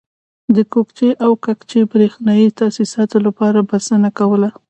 د 0.55 0.57
کوکچې 0.71 1.09
او 1.23 1.31
کجکي 1.45 1.81
برېښنایي 1.91 2.47
تاسیساتو 2.59 3.17
لپاره 3.27 3.59
بسنه 3.69 4.09
کوله. 4.19 4.49